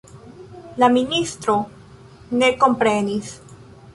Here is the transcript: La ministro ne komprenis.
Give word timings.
La 0.83 0.89
ministro 0.95 1.55
ne 2.41 2.49
komprenis. 2.65 3.33